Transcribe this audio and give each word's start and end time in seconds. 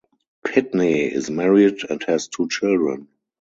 Pitney 0.43 1.11
is 1.11 1.29
married 1.29 1.81
and 1.87 2.01
has 2.05 2.27
two 2.27 2.47
children. 2.49 3.07